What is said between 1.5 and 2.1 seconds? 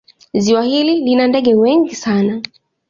wengi